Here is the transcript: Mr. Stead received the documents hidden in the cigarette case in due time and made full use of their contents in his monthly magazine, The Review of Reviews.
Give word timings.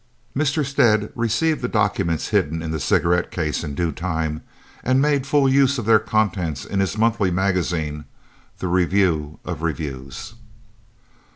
Mr. 0.35 0.65
Stead 0.65 1.11
received 1.13 1.61
the 1.61 1.67
documents 1.67 2.29
hidden 2.29 2.63
in 2.63 2.71
the 2.71 2.79
cigarette 2.79 3.29
case 3.29 3.63
in 3.63 3.75
due 3.75 3.91
time 3.91 4.41
and 4.83 4.99
made 4.99 5.27
full 5.27 5.47
use 5.47 5.77
of 5.77 5.85
their 5.85 5.99
contents 5.99 6.65
in 6.65 6.79
his 6.79 6.97
monthly 6.97 7.29
magazine, 7.29 8.05
The 8.57 8.67
Review 8.67 9.37
of 9.45 9.61
Reviews. 9.61 10.33